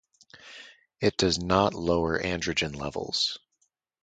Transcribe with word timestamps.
It 0.99 1.15
does 1.15 1.37
not 1.37 1.75
lower 1.75 2.17
androgen 2.19 2.75
levels. 2.75 3.37